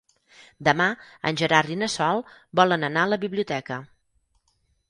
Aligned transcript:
Demà 0.67 0.87
en 1.31 1.37
Gerard 1.43 1.75
i 1.75 1.77
na 1.83 1.91
Sol 1.97 2.23
volen 2.61 2.89
anar 2.91 3.05
a 3.05 3.13
la 3.15 3.23
biblioteca. 3.27 3.81